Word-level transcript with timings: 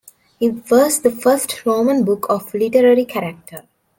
It 0.39 0.71
was 0.71 1.01
"the 1.03 1.11
first 1.11 1.63
Roman 1.63 2.03
book 2.03 2.25
of 2.27 2.55
literary 2.55 3.05
character". 3.05 3.67